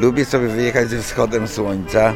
Lubię 0.00 0.24
sobie 0.24 0.48
wyjechać 0.48 0.88
ze 0.88 1.02
wschodem 1.02 1.48
słońca. 1.48 2.14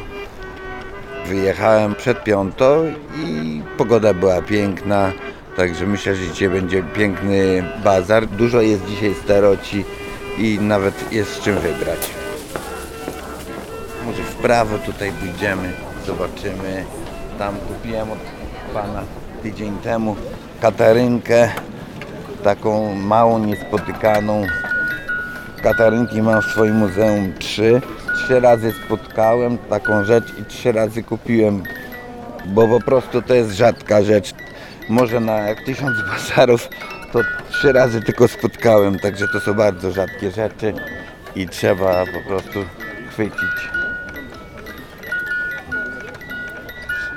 Wyjechałem 1.26 1.94
przed 1.94 2.24
piątą 2.24 2.92
i 3.24 3.62
pogoda 3.78 4.14
była 4.14 4.42
piękna, 4.42 5.12
także 5.56 5.86
myślę, 5.86 6.16
że 6.16 6.28
dzisiaj 6.28 6.48
będzie 6.48 6.82
piękny 6.82 7.64
bazar. 7.84 8.26
Dużo 8.26 8.60
jest 8.60 8.86
dzisiaj 8.86 9.14
staroci 9.24 9.84
i 10.38 10.58
nawet 10.60 11.12
jest 11.12 11.34
z 11.34 11.40
czym 11.40 11.54
wybrać. 11.54 12.10
Może 14.06 14.22
w 14.22 14.34
prawo 14.34 14.78
tutaj 14.78 15.12
pójdziemy, 15.12 15.72
zobaczymy. 16.06 16.84
Tam 17.38 17.56
kupiłem 17.56 18.10
od 18.10 18.18
pana 18.74 19.02
tydzień 19.42 19.78
temu 19.78 20.16
katarynkę, 20.60 21.48
taką 22.44 22.94
małą, 22.94 23.38
niespotykaną. 23.38 24.46
Katarynki 25.64 26.22
mam 26.22 26.42
w 26.42 26.44
swoim 26.44 26.74
muzeum 26.76 27.32
trzy. 27.38 27.80
Trzy 28.16 28.40
razy 28.40 28.72
spotkałem 28.86 29.58
taką 29.58 30.04
rzecz 30.04 30.24
i 30.38 30.44
trzy 30.44 30.72
razy 30.72 31.02
kupiłem, 31.02 31.62
bo 32.46 32.68
po 32.68 32.80
prostu 32.80 33.22
to 33.22 33.34
jest 33.34 33.50
rzadka 33.50 34.02
rzecz. 34.02 34.34
Może 34.88 35.20
na 35.20 35.38
jak 35.38 35.64
tysiąc 35.64 35.96
bazarów 36.10 36.68
to 37.12 37.20
trzy 37.50 37.72
razy 37.72 38.02
tylko 38.02 38.28
spotkałem, 38.28 38.98
także 38.98 39.28
to 39.28 39.40
są 39.40 39.54
bardzo 39.54 39.90
rzadkie 39.90 40.30
rzeczy 40.30 40.74
i 41.36 41.48
trzeba 41.48 42.04
po 42.06 42.28
prostu 42.28 42.64
chwycić. 43.10 43.68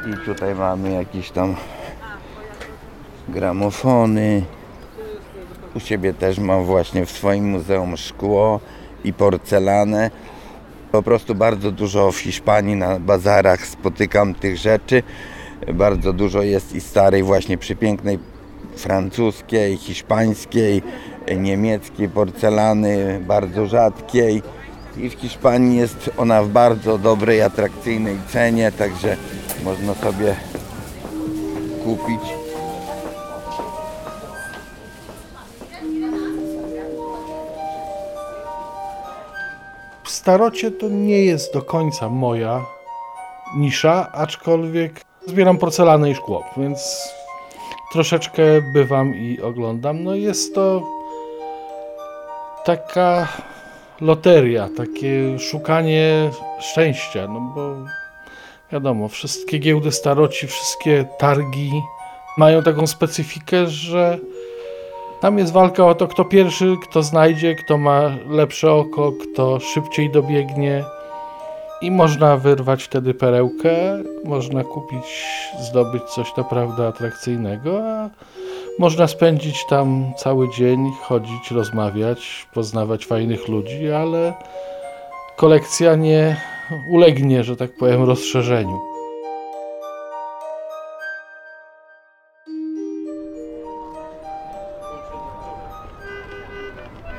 I 0.05 0.25
tutaj 0.25 0.55
mamy 0.55 0.91
jakieś 0.91 1.31
tam 1.31 1.55
gramofony. 3.29 4.43
U 5.77 5.80
siebie 5.80 6.13
też 6.13 6.40
mam 6.40 6.66
właśnie 6.66 7.05
w 7.05 7.12
swoim 7.12 7.49
muzeum 7.49 7.98
szkło 7.98 8.59
i 9.04 9.13
porcelanę. 9.13 10.12
Po 10.91 11.04
prostu 11.04 11.35
bardzo 11.35 11.71
dużo 11.71 12.12
w 12.12 12.18
Hiszpanii 12.18 12.76
na 12.76 12.99
bazarach 12.99 13.65
spotykam 13.68 14.34
tych 14.34 14.57
rzeczy. 14.57 15.04
Bardzo 15.74 16.13
dużo 16.13 16.41
jest 16.41 16.76
i 16.76 16.82
starej 16.82 17.24
właśnie 17.24 17.57
przepięknej 17.57 18.20
francuskiej, 18.76 19.77
hiszpańskiej, 19.77 20.82
niemieckiej 21.38 22.10
porcelany, 22.10 23.21
bardzo 23.27 23.66
rzadkiej. 23.66 24.44
I 24.98 25.10
w 25.10 25.13
Hiszpanii 25.13 25.77
jest 25.77 26.10
ona 26.18 26.44
w 26.44 26.49
bardzo 26.49 26.98
dobrej, 26.98 27.41
atrakcyjnej 27.41 28.18
cenie, 28.29 28.71
także 28.71 29.18
można 29.63 29.94
sobie 29.94 30.35
kupić. 31.84 32.46
Starocie 40.08 40.72
to 40.72 40.90
nie 40.90 41.26
jest 41.26 41.54
do 41.54 41.62
końca 41.62 42.10
moja 42.10 42.66
nisza, 43.55 44.12
aczkolwiek 44.13 45.02
zbieram 45.26 45.58
porcelanę 45.58 46.12
i 46.12 46.16
szkło, 46.16 46.44
więc 46.58 47.10
troszeczkę 47.91 48.44
bywam 48.74 49.16
i 49.16 49.41
oglądam. 49.41 50.04
No 50.04 50.16
jest 50.16 50.55
to 50.55 50.82
taka 52.66 53.28
loteria, 54.02 54.70
takie 54.78 55.40
szukanie 55.40 56.32
szczęścia, 56.60 57.28
no 57.28 57.40
bo 57.55 57.76
wiadomo, 58.72 59.08
wszystkie 59.08 59.60
giełdy 59.60 59.91
staroci, 59.91 60.48
wszystkie 60.48 61.05
targi 61.20 61.72
mają 62.38 62.63
taką 62.63 62.88
specyfikę, 62.88 63.68
że 63.68 64.18
tam 65.22 65.38
jest 65.38 65.53
walka 65.53 65.85
o 65.85 65.96
to, 65.96 66.07
kto 66.07 66.25
pierwszy, 66.25 66.75
kto 66.84 67.03
znajdzie, 67.03 67.56
kto 67.56 67.78
ma 67.78 68.01
lepsze 68.29 68.72
oko, 68.72 69.12
kto 69.12 69.59
szybciej 69.59 70.09
dobiegnie. 70.09 70.84
I 71.81 71.91
można 71.91 72.38
wyrwać 72.38 72.83
wtedy 72.83 73.13
perełkę, 73.13 74.03
można 74.25 74.63
kupić, 74.63 75.25
zdobyć 75.59 76.03
coś 76.03 76.35
naprawdę 76.38 76.88
atrakcyjnego, 76.88 77.79
a 77.83 78.09
można 78.79 79.07
spędzić 79.07 79.66
tam 79.69 80.11
cały 80.17 80.50
dzień, 80.50 80.91
chodzić, 81.01 81.51
rozmawiać, 81.51 82.47
poznawać 82.53 83.05
fajnych 83.05 83.47
ludzi, 83.47 83.91
ale 83.91 84.34
kolekcja 85.35 85.95
nie 85.95 86.35
ulegnie, 86.88 87.44
że 87.44 87.55
tak 87.55 87.72
powiem, 87.79 88.03
rozszerzeniu. 88.03 88.97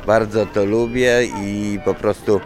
Bardzo 0.08 0.46
to 0.46 0.64
lubię 0.64 1.24
i 1.42 1.78
po 1.84 1.94
prostu 1.94 2.41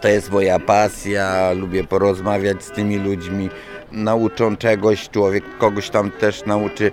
to 0.00 0.08
jest 0.08 0.32
moja 0.32 0.58
pasja. 0.58 1.52
Lubię 1.52 1.84
porozmawiać 1.84 2.64
z 2.64 2.70
tymi 2.70 2.98
ludźmi. 2.98 3.50
Nauczą 3.92 4.56
czegoś, 4.56 5.08
człowiek 5.08 5.44
kogoś 5.58 5.90
tam 5.90 6.10
też 6.10 6.44
nauczy 6.46 6.92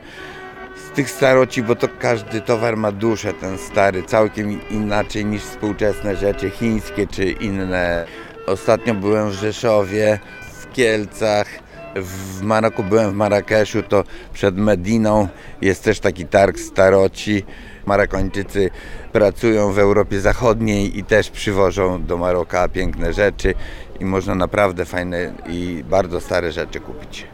z 0.76 0.96
tych 0.96 1.10
staroci, 1.10 1.64
bo 1.64 1.76
to 1.76 1.88
każdy 2.00 2.42
towar 2.42 2.78
ma 2.78 2.92
duszę, 2.92 3.34
ten 3.34 3.58
stary, 3.58 4.04
całkiem 4.04 4.70
inaczej 4.70 5.26
niż 5.26 5.42
współczesne 5.42 6.16
rzeczy 6.16 6.50
chińskie 6.50 7.08
czy 7.08 7.26
inne. 7.26 8.06
Ostatnio 8.48 8.94
byłem 8.94 9.30
w 9.30 9.34
Rzeszowie, 9.34 10.20
w 10.62 10.74
Kielcach, 10.74 11.48
w 11.96 12.42
Maroku 12.42 12.84
byłem 12.84 13.12
w 13.12 13.16
Marrakeszu, 13.16 13.84
to 13.84 14.04
przed 14.34 14.58
Mediną 14.58 15.28
jest 15.62 15.84
też 15.84 16.00
taki 16.00 16.26
targ 16.26 16.60
staroci. 16.60 17.44
Marokończycy 17.86 18.70
pracują 19.12 19.74
w 19.74 19.80
Europie 19.80 20.22
Zachodniej 20.22 21.00
i 21.00 21.04
też 21.04 21.30
przywożą 21.30 22.06
do 22.06 22.18
Maroka 22.18 22.68
piękne 22.68 23.14
rzeczy 23.14 23.54
i 24.00 24.06
można 24.06 24.36
naprawdę 24.36 24.86
fajne 24.86 25.34
i 25.50 25.84
bardzo 25.90 26.22
stare 26.22 26.52
rzeczy 26.52 26.80
kupić. 26.80 27.28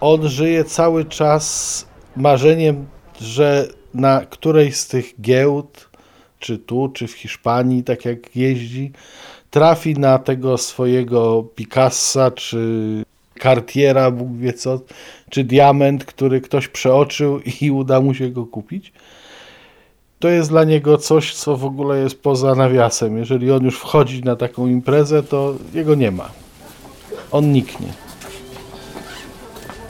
On 0.00 0.28
żyje 0.28 0.64
cały 0.64 1.04
czas 1.04 1.86
marzeniem, 2.16 2.86
że 3.20 3.68
na 3.94 4.26
którejś 4.30 4.76
z 4.76 4.88
tych 4.88 5.20
giełd, 5.20 5.88
czy 6.38 6.58
tu, 6.58 6.88
czy 6.94 7.06
w 7.06 7.12
Hiszpanii, 7.12 7.84
tak 7.84 8.04
jak 8.04 8.36
jeździ, 8.36 8.92
trafi 9.50 9.94
na 9.94 10.18
tego 10.18 10.58
swojego 10.58 11.42
Picassa, 11.54 12.30
czy 12.30 12.58
Cartiera, 13.42 14.10
Bóg 14.10 14.36
wie 14.36 14.52
co, 14.52 14.80
czy 15.30 15.44
diament, 15.44 16.04
który 16.04 16.40
ktoś 16.40 16.68
przeoczył 16.68 17.40
i 17.60 17.70
uda 17.70 18.00
mu 18.00 18.14
się 18.14 18.28
go 18.30 18.46
kupić. 18.46 18.92
To 20.24 20.28
jest 20.28 20.50
dla 20.50 20.64
niego 20.64 20.98
coś, 20.98 21.34
co 21.34 21.56
w 21.56 21.64
ogóle 21.64 21.98
jest 21.98 22.22
poza 22.22 22.54
nawiasem. 22.54 23.18
Jeżeli 23.18 23.52
on 23.52 23.64
już 23.64 23.78
wchodzi 23.78 24.22
na 24.22 24.36
taką 24.36 24.66
imprezę, 24.66 25.22
to 25.22 25.54
jego 25.74 25.94
nie 25.94 26.10
ma. 26.10 26.30
On 27.32 27.52
niknie. 27.52 27.86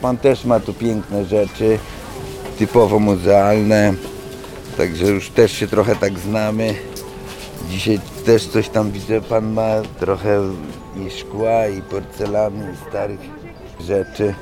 Pan 0.01 0.17
też 0.17 0.45
ma 0.45 0.59
tu 0.59 0.73
piękne 0.73 1.25
rzeczy, 1.25 1.79
typowo 2.57 2.99
muzealne, 2.99 3.93
także 4.77 5.05
już 5.05 5.29
też 5.29 5.51
się 5.51 5.67
trochę 5.67 5.95
tak 5.95 6.19
znamy. 6.19 6.75
Dzisiaj 7.69 7.99
też 8.25 8.47
coś 8.47 8.69
tam 8.69 8.91
widzę, 8.91 9.21
pan 9.21 9.53
ma 9.53 9.81
trochę 9.99 10.41
i 11.07 11.11
szkła, 11.11 11.67
i 11.67 11.81
porcelany, 11.81 12.73
i 12.73 12.89
starych 12.89 13.19
rzeczy. 13.79 14.33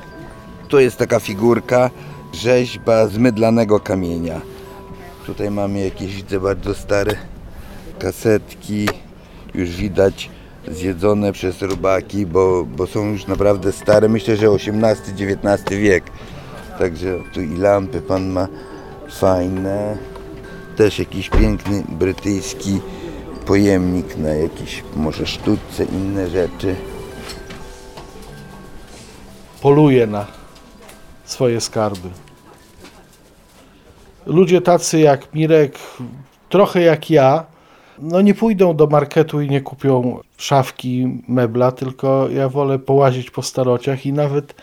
Tu 0.68 0.80
jest 0.80 0.96
taka 0.96 1.20
figurka, 1.20 1.90
rzeźba 2.32 3.06
z 3.06 3.18
mydlanego 3.18 3.80
kamienia. 3.80 4.53
Tutaj 5.26 5.50
mamy 5.50 5.80
jakieś, 5.80 6.14
widzę, 6.14 6.40
bardzo 6.40 6.74
stare 6.74 7.16
kasetki. 7.98 8.88
Już 9.54 9.70
widać 9.70 10.30
zjedzone 10.68 11.32
przez 11.32 11.62
robaki, 11.62 12.26
bo, 12.26 12.64
bo 12.64 12.86
są 12.86 13.12
już 13.12 13.26
naprawdę 13.26 13.72
stare. 13.72 14.08
Myślę, 14.08 14.36
że 14.36 14.46
XVIII-XIX 14.46 15.80
wiek. 15.80 16.04
Także 16.78 17.18
tu 17.34 17.40
i 17.40 17.56
lampy 17.56 18.00
pan 18.00 18.28
ma 18.28 18.48
fajne. 19.10 19.96
Też 20.76 20.98
jakiś 20.98 21.30
piękny 21.30 21.84
brytyjski 21.88 22.80
pojemnik 23.46 24.16
na 24.16 24.28
jakieś 24.28 24.84
może 24.96 25.26
sztuce, 25.26 25.84
inne 25.84 26.30
rzeczy. 26.30 26.76
poluje 29.64 30.06
na 30.06 30.26
swoje 31.24 31.60
skarby. 31.60 32.23
Ludzie 34.26 34.60
tacy 34.60 35.00
jak 35.00 35.34
Mirek, 35.34 35.78
trochę 36.48 36.80
jak 36.80 37.10
ja, 37.10 37.44
no 37.98 38.20
nie 38.20 38.34
pójdą 38.34 38.76
do 38.76 38.86
marketu 38.86 39.40
i 39.40 39.50
nie 39.50 39.60
kupią 39.60 40.20
szafki, 40.36 41.22
mebla, 41.28 41.72
tylko 41.72 42.28
ja 42.28 42.48
wolę 42.48 42.78
połazić 42.78 43.30
po 43.30 43.42
starociach 43.42 44.06
i 44.06 44.12
nawet 44.12 44.54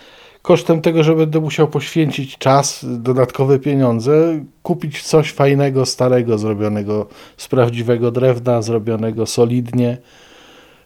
kosztem 0.41 0.81
tego, 0.81 1.03
że 1.03 1.15
będę 1.15 1.39
musiał 1.39 1.67
poświęcić 1.67 2.37
czas, 2.37 2.85
dodatkowe 2.89 3.59
pieniądze, 3.59 4.45
kupić 4.63 5.03
coś 5.03 5.31
fajnego, 5.31 5.85
starego, 5.85 6.37
zrobionego 6.37 7.07
z 7.37 7.47
prawdziwego 7.47 8.11
drewna, 8.11 8.61
zrobionego 8.61 9.25
solidnie 9.25 9.97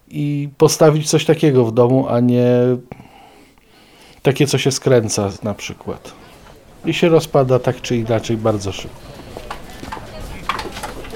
i 0.08 0.50
postawić 0.58 1.10
coś 1.10 1.26
takiego 1.26 1.66
w 1.66 1.72
domu, 1.72 2.08
a 2.10 2.20
nie 2.20 2.48
takie, 4.22 4.48
co 4.48 4.58
się 4.58 4.72
skręca 4.72 5.30
na 5.44 5.54
przykład. 5.54 6.25
I 6.86 6.94
się 6.94 7.10
rozpada 7.10 7.60
tak 7.60 7.82
czy 7.82 7.96
inaczej 7.96 8.38
bardzo 8.38 8.72
szybko. 8.72 9.00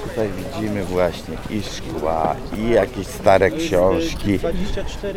tutaj 0.08 0.28
widzimy 0.28 0.84
właśnie 0.84 1.36
i 1.50 1.62
szkła, 1.62 2.36
i 2.58 2.70
jakieś 2.70 3.06
stare 3.06 3.50
książki, 3.50 4.38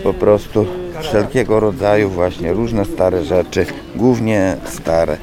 po 0.04 0.14
prostu 0.14 0.66
wszelkiego 1.02 1.60
rodzaju 1.60 2.10
właśnie 2.10 2.54
różne 2.54 2.86
stare 2.86 3.24
rzeczy, 3.24 3.66
głównie 3.96 4.58
stare. 4.66 5.18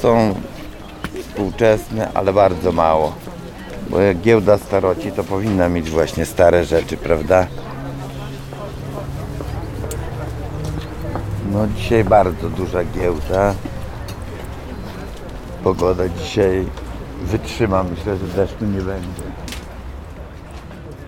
Są 0.00 0.34
współczesne, 1.20 2.12
ale 2.14 2.32
bardzo 2.32 2.72
mało. 2.72 3.14
Bo 3.90 4.00
jak 4.00 4.20
giełda 4.20 4.58
staroci, 4.58 5.12
to 5.12 5.24
powinna 5.24 5.68
mieć 5.68 5.90
właśnie 5.90 6.26
stare 6.26 6.64
rzeczy, 6.64 6.96
prawda? 6.96 7.46
No 11.52 11.66
dzisiaj 11.76 12.04
bardzo 12.04 12.50
duża 12.50 12.84
giełda. 12.84 13.54
Pogoda 15.64 16.08
dzisiaj 16.08 16.64
wytrzyma, 17.22 17.82
myślę, 17.82 18.16
że 18.16 18.26
deszczu 18.26 18.64
nie 18.64 18.80
będzie. 18.80 19.22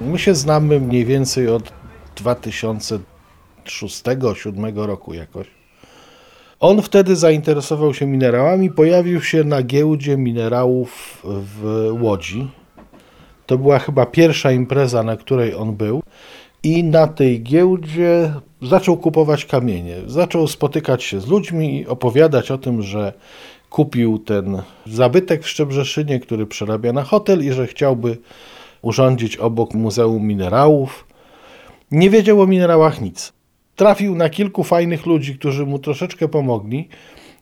My 0.01 0.19
się 0.19 0.35
znamy 0.35 0.81
mniej 0.81 1.05
więcej 1.05 1.49
od 1.49 1.73
2006-2007 2.17 4.87
roku 4.87 5.15
jakoś. 5.15 5.47
On 6.61 6.83
wtedy 6.83 7.17
zainteresował 7.17 7.95
się 7.95 8.07
minerałami, 8.07 8.71
pojawił 8.71 9.23
się 9.23 9.45
na 9.45 9.63
giełdzie 9.63 10.17
minerałów 10.17 11.23
w 11.25 11.89
Łodzi. 12.01 12.49
To 13.47 13.59
była 13.59 13.79
chyba 13.79 14.07
pierwsza 14.07 14.53
impreza, 14.53 15.03
na 15.03 15.17
której 15.17 15.55
on 15.55 15.77
był. 15.77 16.03
I 16.63 16.85
na 16.85 17.07
tej 17.07 17.43
giełdzie 17.43 18.35
zaczął 18.63 18.97
kupować 18.97 19.45
kamienie. 19.45 19.97
Zaczął 20.07 20.47
spotykać 20.47 21.05
się 21.05 21.21
z 21.21 21.27
ludźmi 21.27 21.81
i 21.81 21.87
opowiadać 21.87 22.51
o 22.51 22.59
tym, 22.59 22.83
że 22.83 23.13
kupił 23.71 24.19
ten 24.19 24.63
zabytek 24.87 25.43
w 25.43 25.49
Szczebrzeszynie, 25.49 26.21
który 26.21 26.47
przerabia 26.47 26.93
na 26.93 27.03
hotel 27.03 27.47
i 27.47 27.53
że 27.53 27.67
chciałby 27.67 28.19
urządzić 28.83 29.37
obok 29.37 29.75
Muzeum 29.75 30.27
Minerałów. 30.27 31.07
Nie 31.91 32.11
wiedział 32.11 32.41
o 32.41 32.47
minerałach 32.47 33.01
nic. 33.01 33.33
Trafił 33.77 34.15
na 34.15 34.29
kilku 34.29 34.65
fajnych 34.65 35.07
ludzi, 35.07 35.35
którzy 35.35 35.67
mu 35.67 35.79
troszeczkę 35.79 36.29
pomogli. 36.29 36.89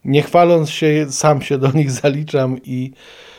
Nie 0.04 0.22
chwaląc 0.22 0.70
się, 0.70 1.06
sam 1.10 1.42
się 1.42 1.58
do 1.58 1.72
nich 1.72 1.90
zaliczam 1.90 2.56
i 2.64 2.92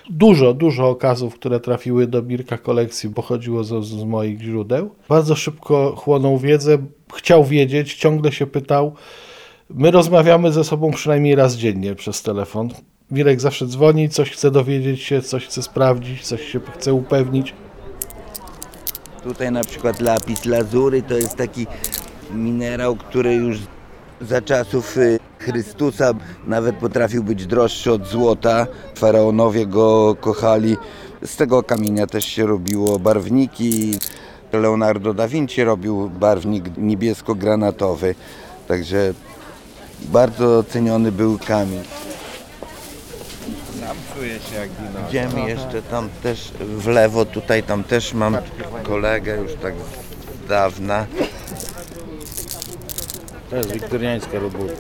dużo, 0.10 0.54
dużo 0.54 0.90
okazów, 0.90 1.36
które 1.36 1.60
trafiły 1.60 2.08
do 2.08 2.22
Birka 2.22 2.58
kolekcji, 2.58 3.10
pochodziło 3.10 3.64
z, 3.64 3.86
z 3.86 4.04
moich 4.04 4.42
źródeł. 4.42 4.90
Bardzo 5.10 5.36
szybko 5.36 5.96
chłonął 5.96 6.38
wiedzę, 6.38 6.78
chciał 7.16 7.46
wiedzieć, 7.46 7.94
ciągle 7.94 8.32
się 8.32 8.48
pytał. 8.48 8.96
My 9.74 9.92
rozmawiamy 9.92 10.52
ze 10.52 10.64
sobą 10.64 10.92
przynajmniej 10.92 11.36
raz 11.36 11.56
dziennie 11.56 11.96
przez 11.96 12.22
telefon. 12.22 12.70
Wirek 13.12 13.42
zawsze 13.42 13.68
dzwoni, 13.68 14.10
coś 14.10 14.32
chce 14.32 14.52
dowiedzieć 14.52 15.02
się, 15.02 15.22
coś 15.22 15.46
chce 15.46 15.62
sprawdzić, 15.62 16.28
coś 16.28 16.52
się 16.52 16.60
chce 16.78 16.94
upewnić. 16.94 17.54
Tutaj 19.24 19.52
na 19.52 19.64
przykład 19.64 20.02
lapis 20.02 20.46
lazury 20.46 21.02
to 21.02 21.14
jest 21.14 21.36
taki 21.36 21.68
minerał, 22.34 22.96
który 22.96 23.34
już 23.34 23.58
za 24.22 24.42
czasów 24.42 24.98
y, 24.98 25.20
Chrystusa 25.40 26.14
nawet 26.48 26.76
potrafił 26.76 27.24
być 27.24 27.46
droższy 27.46 27.92
od 27.92 28.08
złota. 28.08 28.68
Faraonowie 28.96 29.66
go 29.66 30.16
kochali. 30.22 30.78
Z 31.26 31.36
tego 31.36 31.64
kamienia 31.64 32.08
też 32.08 32.26
się 32.26 32.46
robiło 32.46 33.00
barwniki. 33.00 34.00
Leonardo 34.54 35.14
da 35.14 35.28
Vinci 35.28 35.64
robił 35.64 36.10
barwnik 36.10 36.78
niebiesko-granatowy. 36.78 38.16
Także 38.68 39.14
bardzo 40.02 40.64
ceniony 40.64 41.12
był 41.12 41.40
kamień. 41.40 41.84
Sam 43.80 43.98
czuję 44.16 44.40
się 44.40 44.56
jak 44.56 44.70
wino. 44.70 45.10
Idziemy 45.10 45.50
jeszcze 45.50 45.82
tam 45.82 46.10
też 46.24 46.52
w 46.62 46.88
lewo, 46.88 47.26
tutaj 47.26 47.64
tam 47.64 47.84
też 47.84 48.14
mam 48.14 48.38
kolegę 48.84 49.38
już 49.38 49.52
tak 49.62 49.74
z 50.46 50.48
dawna. 50.48 51.06
To 53.50 53.56
jest 53.56 53.72
wiktoriańska 53.72 54.40
robota. 54.40 54.74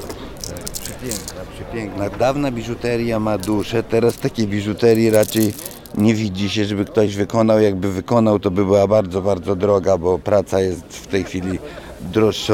Przepiękna, 0.82 1.42
przepiękna. 1.56 2.10
Dawna 2.10 2.52
biżuteria 2.52 3.20
ma 3.20 3.38
duszę, 3.38 3.84
teraz 3.84 4.18
takiej 4.18 4.48
biżuterii 4.48 5.10
raczej 5.10 5.54
nie 5.98 6.16
widzi 6.16 6.50
się, 6.50 6.66
żeby 6.66 6.86
ktoś 6.86 7.16
wykonał. 7.16 7.62
Jakby 7.62 7.92
wykonał, 7.92 8.40
to 8.40 8.52
by 8.52 8.66
była 8.66 8.88
bardzo, 8.88 9.22
bardzo 9.22 9.56
droga, 9.56 9.98
bo 9.98 10.20
praca 10.20 10.62
jest 10.62 10.82
w 10.82 11.08
tej 11.08 11.24
chwili 11.24 11.60
droższa 12.02 12.54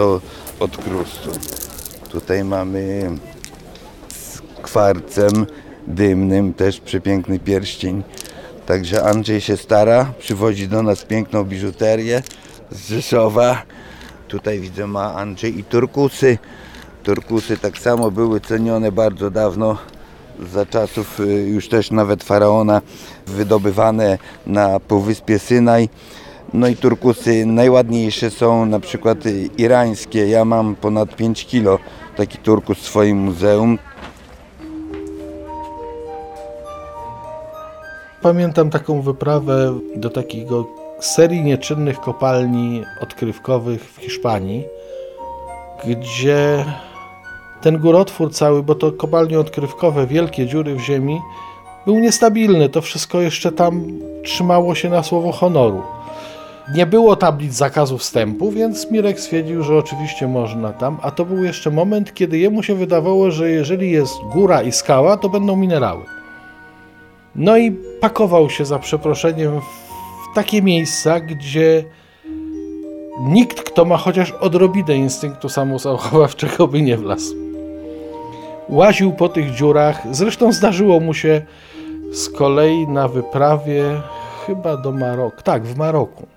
od 0.60 0.78
krustu. 0.78 1.30
Tutaj 2.16 2.44
mamy 2.44 3.12
z 4.10 4.42
kwarcem 4.62 5.46
dymnym 5.88 6.54
też 6.54 6.80
przepiękny 6.80 7.40
pierścień. 7.40 8.04
Także 8.66 9.04
Andrzej 9.04 9.42
się 9.42 9.58
stara, 9.58 10.14
przywozi 10.20 10.68
do 10.68 10.84
nas 10.84 11.06
piękną 11.06 11.44
biżuterię 11.44 12.24
z 12.72 12.90
Rzeszowa. 12.90 13.62
Tutaj 14.28 14.60
widzę 14.60 14.88
ma 14.88 15.14
Andrzej 15.14 15.60
i 15.60 15.64
turkusy. 15.64 16.38
Turkusy 17.04 17.58
tak 17.58 17.78
samo 17.78 18.12
były 18.12 18.40
cenione 18.40 18.92
bardzo 18.92 19.32
dawno, 19.32 19.78
za 20.54 20.66
czasów 20.66 21.20
y, 21.20 21.24
już 21.26 21.70
też 21.70 21.92
nawet 21.92 22.24
faraona, 22.24 22.82
wydobywane 23.28 24.18
na 24.48 24.80
Półwyspie 24.80 25.40
Synaj. 25.40 25.90
No 26.54 26.68
i 26.68 26.76
turkusy 26.76 27.46
najładniejsze 27.46 28.32
są 28.32 28.66
na 28.66 28.80
przykład 28.80 29.18
irańskie. 29.58 30.28
Ja 30.28 30.46
mam 30.46 30.76
ponad 30.76 31.16
5 31.16 31.46
kilo 31.46 31.80
taki 32.18 32.38
turkus 32.38 32.78
w 32.78 32.86
swoim 32.86 33.18
muzeum. 33.18 33.80
Pamiętam 38.22 38.70
taką 38.70 39.02
wyprawę 39.02 39.80
do 39.96 40.10
takiego 40.10 40.68
serii 41.00 41.44
nieczynnych 41.44 42.00
kopalni 42.00 42.84
odkrywkowych 43.02 43.84
w 43.84 43.98
Hiszpanii, 44.02 44.64
gdzie 45.86 46.66
ten 47.62 47.78
górotwór 47.78 48.34
cały, 48.34 48.64
bo 48.64 48.76
to 48.76 48.92
kopalnie 48.92 49.40
odkrywkowe, 49.40 50.08
wielkie 50.08 50.48
dziury 50.48 50.76
w 50.76 50.80
ziemi, 50.80 51.22
był 51.86 52.00
niestabilny. 52.00 52.70
To 52.70 52.82
wszystko 52.82 53.22
jeszcze 53.22 53.52
tam 53.52 53.84
trzymało 54.24 54.76
się 54.76 54.90
na 54.90 55.04
słowo 55.04 55.32
honoru. 55.32 55.84
Nie 56.74 56.86
było 56.86 57.16
tablic 57.16 57.54
zakazu 57.54 57.98
wstępu, 57.98 58.52
więc 58.52 58.92
Mirek 58.92 59.20
stwierdził, 59.20 59.64
że 59.64 59.78
oczywiście 59.78 60.28
można 60.28 60.74
tam, 60.74 60.98
a 61.02 61.12
to 61.12 61.26
był 61.26 61.44
jeszcze 61.44 61.72
moment, 61.72 62.14
kiedy 62.14 62.38
jemu 62.38 62.64
się 62.64 62.76
wydawało, 62.76 63.32
że 63.32 63.50
jeżeli 63.50 63.92
jest 63.92 64.14
góra 64.34 64.62
i 64.62 64.72
skała, 64.72 65.18
to 65.18 65.30
będą 65.30 65.56
minerały. 65.56 66.04
No 67.36 67.58
i 67.58 67.72
pakował 68.02 68.50
się 68.50 68.66
za 68.66 68.80
przeproszeniem 68.80 69.62
w 69.62 70.36
takie 70.36 70.62
miejsca, 70.62 71.20
gdzie 71.20 71.84
nikt, 73.20 73.62
kto 73.62 73.86
ma 73.86 73.98
chociaż 73.98 74.32
odrobinę 74.32 74.96
instynktu 74.96 75.50
samozachowawczego, 75.50 76.68
by 76.68 76.82
nie 76.82 76.98
wlazł. 76.98 77.36
Łaził 78.70 79.12
po 79.12 79.30
tych 79.30 79.52
dziurach. 79.52 80.02
Zresztą 80.12 80.52
zdarzyło 80.52 81.00
mu 81.00 81.14
się 81.14 81.42
z 82.12 82.30
kolei 82.30 82.88
na 82.88 83.08
wyprawie 83.08 84.02
chyba 84.46 84.78
do 84.78 84.92
Maroku. 84.92 85.42
Tak, 85.44 85.64
w 85.64 85.78
Maroku. 85.78 86.35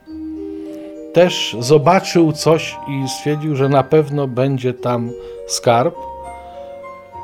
Też 1.18 1.56
zobaczył 1.60 2.32
coś 2.32 2.76
i 2.88 3.08
stwierdził, 3.08 3.56
że 3.56 3.68
na 3.68 3.82
pewno 3.82 4.28
będzie 4.28 4.74
tam 4.74 5.10
skarb. 5.46 5.94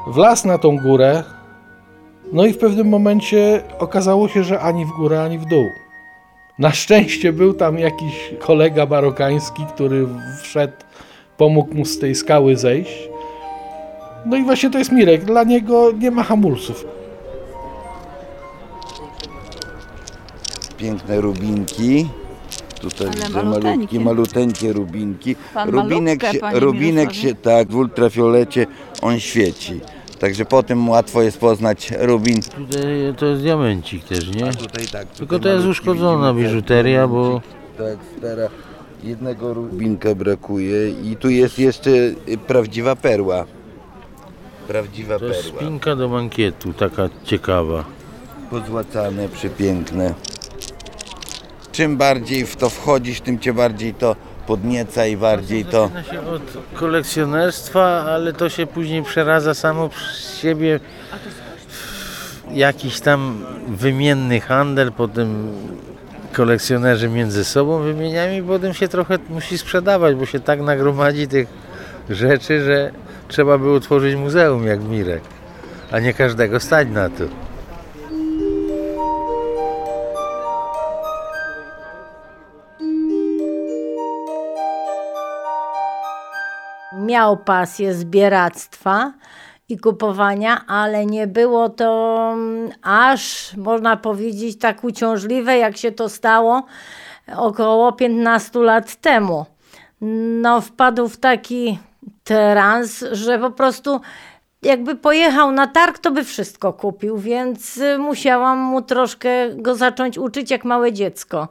Wlazł 0.06 0.48
na 0.48 0.58
tą 0.58 0.76
górę, 0.78 1.22
no 2.32 2.46
i 2.46 2.52
w 2.52 2.58
pewnym 2.58 2.88
momencie 2.88 3.62
okazało 3.78 4.28
się, 4.28 4.44
że 4.44 4.60
ani 4.60 4.84
w 4.84 4.90
górę, 4.90 5.22
ani 5.22 5.38
w 5.38 5.44
dół. 5.44 5.68
Na 6.58 6.72
szczęście 6.72 7.32
był 7.32 7.54
tam 7.54 7.78
jakiś 7.78 8.34
kolega 8.38 8.86
marokański, 8.86 9.66
który 9.74 10.06
wszedł, 10.42 10.76
pomógł 11.36 11.74
mu 11.74 11.84
z 11.84 11.98
tej 11.98 12.14
skały 12.14 12.56
zejść. 12.56 13.08
No 14.26 14.36
i 14.36 14.44
właśnie 14.44 14.70
to 14.70 14.78
jest 14.78 14.92
Mirek. 14.92 15.24
Dla 15.24 15.44
niego 15.44 15.92
nie 15.92 16.10
ma 16.10 16.22
hamulców. 16.22 16.84
Piękne 20.78 21.20
rubinki. 21.20 22.06
Tutaj 22.84 23.06
Ale 23.06 23.16
widzę 23.16 23.42
malutkie, 23.42 24.00
maluteńkie 24.00 24.72
rubinki. 24.72 25.36
Pan 25.54 25.70
Rubinek, 25.70 26.00
malutkę, 26.22 26.32
się, 26.32 26.38
panie 26.38 26.60
rubinek 26.60 26.94
Mirosławie. 27.08 27.28
się 27.28 27.34
tak 27.34 27.68
w 27.68 27.76
ultrafiolecie 27.76 28.66
on 29.02 29.20
świeci. 29.20 29.80
Także 30.18 30.44
po 30.44 30.62
tym 30.62 30.88
łatwo 30.88 31.22
jest 31.22 31.38
poznać 31.38 31.92
rubin. 31.98 32.42
Tutaj 32.42 33.14
to 33.18 33.26
jest 33.26 33.42
diamencik 33.42 34.04
też, 34.04 34.28
nie? 34.34 34.48
A 34.48 34.52
tutaj 34.52 34.86
tak. 34.92 35.06
Tylko 35.08 35.38
to 35.38 35.48
jest 35.48 35.60
malutki 35.64 35.80
uszkodzona 35.80 36.32
widzimy, 36.32 36.48
biżuteria, 36.48 37.08
bo 37.08 37.40
Tak, 37.78 37.98
stara. 38.18 38.48
Jednego 39.04 39.54
rubinka 39.54 40.14
brakuje 40.14 40.90
i 40.90 41.16
tu 41.16 41.28
jest 41.30 41.58
jeszcze 41.58 41.90
y, 41.90 42.38
prawdziwa 42.46 42.96
perła. 42.96 43.44
Prawdziwa 44.68 45.18
to 45.18 45.24
jest 45.26 45.42
perła. 45.44 45.60
spinka 45.60 45.96
do 45.96 46.08
mankietu, 46.08 46.72
taka 46.72 47.08
ciekawa. 47.24 47.84
Pozłacane, 48.50 49.28
przepiękne. 49.28 50.14
Czym 51.74 51.96
bardziej 51.96 52.46
w 52.46 52.56
to 52.56 52.70
wchodzisz, 52.70 53.20
tym 53.20 53.38
cię 53.38 53.52
bardziej 53.52 53.94
to 53.94 54.16
podnieca 54.46 55.06
i 55.06 55.16
bardziej 55.16 55.64
to... 55.64 55.90
Zaczyna 55.94 56.02
się 56.02 56.26
od 56.26 56.42
kolekcjonerstwa, 56.74 57.84
ale 57.84 58.32
to 58.32 58.48
się 58.48 58.66
później 58.66 59.02
przeradza 59.02 59.54
samo 59.54 59.88
przez 59.88 60.38
siebie 60.38 60.80
w 62.50 62.56
jakiś 62.56 63.00
tam 63.00 63.44
wymienny 63.68 64.40
handel, 64.40 64.92
potem 64.92 65.52
kolekcjonerzy 66.32 67.08
między 67.08 67.44
sobą 67.44 67.82
wymieniają 67.82 68.42
i 68.42 68.46
potem 68.46 68.74
się 68.74 68.88
trochę 68.88 69.18
musi 69.28 69.58
sprzedawać, 69.58 70.14
bo 70.14 70.26
się 70.26 70.40
tak 70.40 70.60
nagromadzi 70.60 71.28
tych 71.28 71.48
rzeczy, 72.10 72.64
że 72.64 72.90
trzeba 73.28 73.58
by 73.58 73.72
utworzyć 73.72 74.16
muzeum 74.16 74.66
jak 74.66 74.82
Mirek, 74.82 75.22
a 75.92 75.98
nie 75.98 76.14
każdego 76.14 76.60
stać 76.60 76.88
na 76.88 77.08
to. 77.08 77.43
Miał 87.04 87.36
pasję 87.36 87.94
zbieractwa 87.94 89.12
i 89.68 89.78
kupowania, 89.78 90.66
ale 90.66 91.06
nie 91.06 91.26
było 91.26 91.68
to 91.68 92.30
mm, 92.32 92.70
aż, 92.82 93.54
można 93.56 93.96
powiedzieć, 93.96 94.58
tak 94.58 94.84
uciążliwe, 94.84 95.58
jak 95.58 95.76
się 95.76 95.92
to 95.92 96.08
stało 96.08 96.62
około 97.36 97.92
15 97.92 98.58
lat 98.58 98.96
temu. 98.96 99.46
No, 100.40 100.60
wpadł 100.60 101.08
w 101.08 101.16
taki 101.16 101.78
trans, 102.24 103.04
że 103.12 103.38
po 103.38 103.50
prostu 103.50 104.00
jakby 104.62 104.96
pojechał 104.96 105.52
na 105.52 105.66
targ, 105.66 105.98
to 105.98 106.10
by 106.10 106.24
wszystko 106.24 106.72
kupił, 106.72 107.18
więc 107.18 107.76
y, 107.76 107.98
musiałam 107.98 108.58
mu 108.58 108.82
troszkę 108.82 109.30
go 109.56 109.74
zacząć 109.74 110.18
uczyć 110.18 110.50
jak 110.50 110.64
małe 110.64 110.92
dziecko 110.92 111.48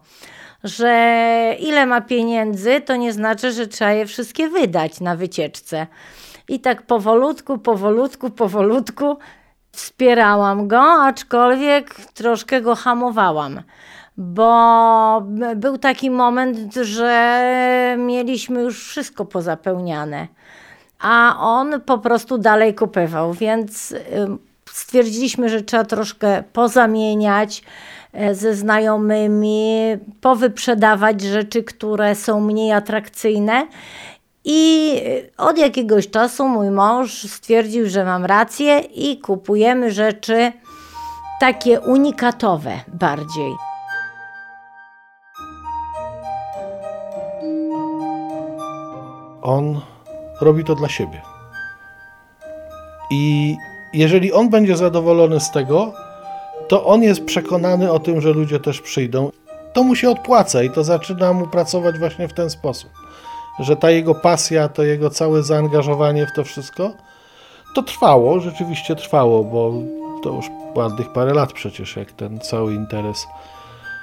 że 0.63 1.55
ile 1.60 1.86
ma 1.86 2.01
pieniędzy, 2.01 2.82
to 2.82 2.96
nie 2.96 3.13
znaczy, 3.13 3.51
że 3.51 3.67
trzeba 3.67 3.91
je 3.91 4.05
wszystkie 4.05 4.50
wydać 4.50 5.00
na 5.00 5.15
wycieczce. 5.15 5.88
I 6.50 6.60
tak 6.60 6.82
powolutku, 6.82 7.58
powolutku, 7.58 8.29
powolutku 8.29 9.17
wspierałam 9.72 10.67
go, 10.67 10.82
aczkolwiek 10.82 11.96
troszkę 12.13 12.62
go 12.62 12.75
hamowałam. 12.75 13.62
Bo 14.17 15.22
był 15.55 15.77
taki 15.77 16.12
moment, 16.12 16.75
że 16.75 17.96
mieliśmy 17.98 18.62
już 18.62 18.88
wszystko 18.88 19.25
pozapełniane, 19.25 20.27
a 21.00 21.36
on 21.39 21.82
po 21.82 21.98
prostu 21.98 22.38
dalej 22.38 22.75
kupywał, 22.75 23.34
więc 23.34 23.96
stwierdziliśmy, 24.72 25.50
że 25.50 25.62
trzeba 25.62 25.84
troszkę 25.84 26.43
pozamieniać 26.53 27.63
ze 28.32 28.55
znajomymi, 28.55 29.98
powyprzedawać 30.22 31.22
rzeczy, 31.22 31.63
które 31.63 32.15
są 32.15 32.41
mniej 32.41 32.72
atrakcyjne. 32.72 33.67
I 34.46 34.91
e, 35.38 35.38
od 35.38 35.58
jakiegoś 35.58 36.10
czasu 36.10 36.48
mój 36.48 36.72
mąż 36.72 37.24
stwierdził, 37.24 37.89
że 37.89 38.05
mam 38.05 38.25
rację 38.25 38.79
i 38.79 39.20
kupujemy 39.20 39.91
rzeczy 39.91 40.51
takie 41.39 41.82
unikatowe 41.82 42.72
bardziej. 42.88 43.53
On 49.41 49.82
robi 50.41 50.63
to 50.63 50.75
dla 50.75 50.89
siebie. 50.89 51.22
I 53.12 53.55
jeżeli 53.93 54.34
on 54.34 54.50
będzie 54.50 54.77
zadowolony 54.77 55.39
z 55.39 55.51
tego, 55.51 55.93
to 56.73 56.85
on 56.85 57.03
jest 57.03 57.25
przekonany 57.25 57.91
o 57.91 57.99
tym, 57.99 58.21
że 58.21 58.29
ludzie 58.29 58.59
też 58.59 58.81
przyjdą. 58.81 59.31
To 59.73 59.83
mu 59.83 59.95
się 59.95 60.09
opłaca 60.09 60.63
i 60.63 60.69
to 60.69 60.83
zaczyna 60.83 61.33
mu 61.33 61.47
pracować 61.47 61.99
właśnie 61.99 62.27
w 62.27 62.33
ten 62.33 62.49
sposób. 62.49 62.89
Że 63.59 63.75
ta 63.75 63.91
jego 63.91 64.15
pasja, 64.15 64.69
to 64.69 64.83
jego 64.83 65.09
całe 65.09 65.43
zaangażowanie 65.43 66.27
w 66.27 66.31
to 66.35 66.43
wszystko, 66.43 66.91
to 67.75 67.83
trwało, 67.83 68.39
rzeczywiście 68.39 68.95
trwało, 68.95 69.43
bo 69.43 69.73
to 70.23 70.29
już 70.29 70.45
ładnych 70.75 71.13
parę 71.13 71.33
lat 71.33 71.53
przecież, 71.53 71.95
jak 71.95 72.11
ten 72.11 72.39
cały 72.39 72.73
interes 72.73 73.27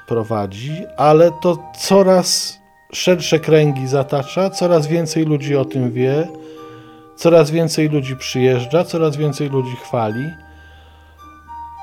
prowadzi, 0.08 0.84
ale 0.96 1.30
to 1.42 1.58
coraz 1.78 2.58
szersze 2.92 3.38
kręgi 3.38 3.88
zatacza, 3.88 4.50
coraz 4.50 4.86
więcej 4.86 5.24
ludzi 5.24 5.56
o 5.56 5.64
tym 5.64 5.92
wie, 5.92 6.28
coraz 7.16 7.50
więcej 7.50 7.88
ludzi 7.88 8.16
przyjeżdża, 8.16 8.84
coraz 8.84 9.16
więcej 9.16 9.48
ludzi 9.48 9.76
chwali. 9.76 10.30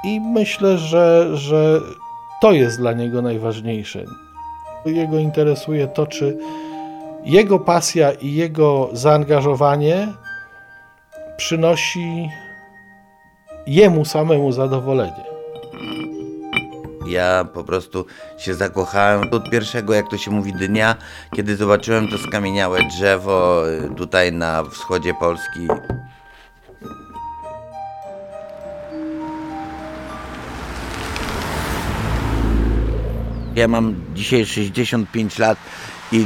I 0.04 0.20
myślę, 0.20 0.78
że, 0.78 1.38
że 1.38 1.82
to 2.42 2.52
jest 2.52 2.78
dla 2.78 2.94
niego 2.94 3.22
najważniejsze. 3.22 4.06
Jego 4.86 5.18
interesuje 5.18 5.88
to, 5.88 6.08
czy 6.08 6.38
jego 7.24 7.60
pasja 7.60 8.12
i 8.12 8.34
jego 8.34 8.90
zaangażowanie 8.94 10.08
przynosi 11.38 12.30
jemu 13.68 14.06
samemu 14.06 14.52
zadowolenie. 14.52 15.28
Ja 17.08 17.46
po 17.54 17.64
prostu 17.64 18.06
się 18.38 18.54
zakochałem 18.54 19.30
od 19.32 19.50
pierwszego, 19.50 19.94
jak 19.94 20.10
to 20.10 20.18
się 20.18 20.32
mówi, 20.32 20.54
dnia, 20.54 20.96
kiedy 21.36 21.56
zobaczyłem 21.56 22.08
to 22.08 22.18
skamieniałe 22.18 22.80
drzewo 22.84 23.70
y, 23.70 23.96
tutaj 23.96 24.34
na 24.34 24.64
wschodzie 24.64 25.14
Polski. 25.14 25.68
Ja 33.58 33.68
mam 33.68 33.96
dzisiaj 34.14 34.46
65 34.46 35.40
lat 35.40 35.58
i 36.12 36.26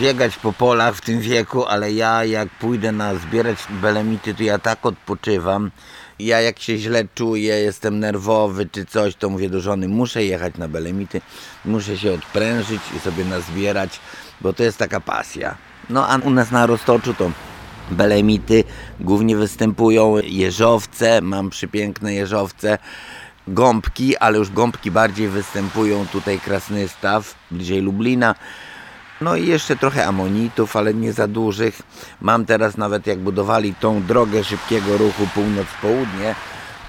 biegać 0.00 0.36
po 0.36 0.52
polach 0.52 0.94
w 0.96 1.00
tym 1.00 1.20
wieku, 1.20 1.64
ale 1.64 1.92
ja 1.92 2.24
jak 2.24 2.48
pójdę 2.48 2.92
na 2.92 3.14
zbierać 3.14 3.58
belemity, 3.70 4.34
to 4.34 4.42
ja 4.42 4.58
tak 4.58 4.86
odpoczywam. 4.86 5.70
Ja 6.18 6.40
jak 6.40 6.58
się 6.58 6.78
źle 6.78 7.04
czuję, 7.14 7.54
jestem 7.54 7.98
nerwowy 7.98 8.66
czy 8.66 8.86
coś, 8.86 9.14
to 9.14 9.30
mówię 9.30 9.50
do 9.50 9.60
żony, 9.60 9.88
muszę 9.88 10.24
jechać 10.24 10.58
na 10.58 10.68
belemity, 10.68 11.20
muszę 11.64 11.98
się 11.98 12.12
odprężyć 12.12 12.80
i 12.96 13.00
sobie 13.00 13.24
nazbierać, 13.24 14.00
bo 14.40 14.52
to 14.52 14.62
jest 14.62 14.78
taka 14.78 15.00
pasja. 15.00 15.56
No 15.90 16.08
a 16.08 16.18
u 16.18 16.30
nas 16.30 16.50
na 16.50 16.66
Roztoczu 16.66 17.14
to 17.14 17.30
belemity 17.90 18.64
głównie 19.00 19.36
występują 19.36 20.18
jeżowce, 20.18 21.20
mam 21.20 21.50
przepiękne 21.50 22.14
jeżowce, 22.14 22.78
gąbki, 23.48 24.16
ale 24.16 24.38
już 24.38 24.50
gąbki 24.50 24.90
bardziej 24.90 25.28
występują 25.28 26.06
tutaj 26.06 26.40
Krasnystaw, 26.40 27.34
bliżej 27.50 27.80
Lublina. 27.80 28.34
No 29.20 29.36
i 29.36 29.46
jeszcze 29.46 29.76
trochę 29.76 30.06
amonitów, 30.06 30.76
ale 30.76 30.94
nie 30.94 31.12
za 31.12 31.28
dużych. 31.28 31.82
Mam 32.20 32.44
teraz 32.44 32.76
nawet 32.76 33.06
jak 33.06 33.18
budowali 33.18 33.74
tą 33.74 34.02
drogę 34.02 34.44
szybkiego 34.44 34.98
ruchu 34.98 35.26
północ-południe, 35.34 36.34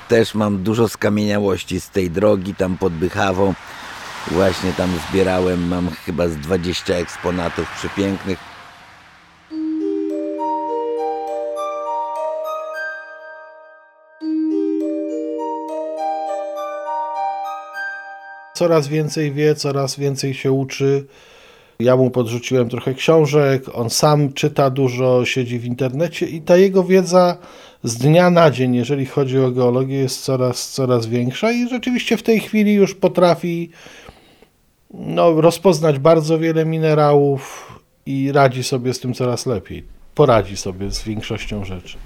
też 0.07 0.35
mam 0.35 0.63
dużo 0.63 0.89
skamieniałości 0.89 1.79
z 1.79 1.89
tej 1.89 2.11
drogi 2.11 2.55
tam 2.55 2.77
pod 2.77 2.93
Bychawą. 2.93 3.53
Właśnie 4.31 4.73
tam 4.73 4.89
zbierałem, 5.09 5.67
mam 5.67 5.89
chyba 6.05 6.27
z 6.27 6.37
20 6.37 6.93
eksponatów 6.93 7.71
przepięknych. 7.71 8.52
Coraz 18.53 18.87
więcej 18.87 19.31
wie, 19.31 19.55
coraz 19.55 19.99
więcej 19.99 20.33
się 20.33 20.51
uczy. 20.51 21.05
Ja 21.79 21.95
mu 21.95 22.11
podrzuciłem 22.11 22.69
trochę 22.69 22.93
książek, 22.93 23.63
on 23.73 23.89
sam 23.89 24.33
czyta 24.33 24.69
dużo, 24.69 25.25
siedzi 25.25 25.59
w 25.59 25.65
internecie 25.65 26.25
i 26.25 26.41
ta 26.41 26.57
jego 26.57 26.83
wiedza 26.83 27.37
z 27.83 27.97
dnia 27.97 28.29
na 28.29 28.51
dzień, 28.51 28.75
jeżeli 28.75 29.05
chodzi 29.05 29.39
o 29.39 29.51
geologię, 29.51 29.95
jest 29.95 30.21
coraz, 30.21 30.69
coraz 30.71 31.05
większa 31.05 31.51
i 31.51 31.69
rzeczywiście 31.69 32.17
w 32.17 32.23
tej 32.23 32.39
chwili 32.39 32.73
już 32.73 32.95
potrafi 32.95 33.69
no, 34.93 35.41
rozpoznać 35.41 35.99
bardzo 35.99 36.39
wiele 36.39 36.65
minerałów 36.65 37.71
i 38.05 38.31
radzi 38.31 38.63
sobie 38.63 38.93
z 38.93 38.99
tym 38.99 39.13
coraz 39.13 39.45
lepiej. 39.45 39.83
Poradzi 40.15 40.57
sobie 40.57 40.91
z 40.91 41.03
większością 41.03 41.65
rzeczy. 41.65 41.97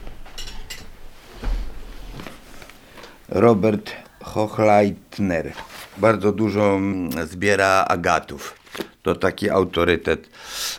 Robert 3.29 3.91
Hochleitner. 4.23 5.53
Bardzo 5.97 6.31
dużo 6.31 6.79
zbiera 7.25 7.85
agatów. 7.85 8.59
To 9.01 9.15
taki 9.15 9.49
autorytet 9.49 10.29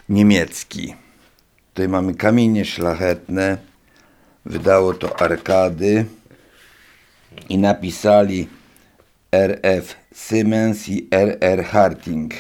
niemiecki. 0.08 0.94
Tutaj 1.68 1.88
mamy 1.88 2.14
kamienie 2.14 2.64
szlachetne. 2.64 3.58
Wydało 4.44 4.94
to 4.94 5.20
Arkady. 5.20 6.04
I 7.48 7.58
napisali 7.58 8.48
R.F. 9.32 9.96
Siemens 10.14 10.88
i 10.88 11.08
R.R. 11.10 11.64
Harting 11.64 12.34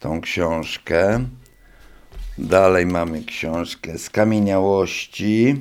tą 0.00 0.20
książkę. 0.20 1.24
Dalej 2.38 2.86
mamy 2.86 3.24
książkę 3.24 3.98
Skamieniałości. 3.98 5.60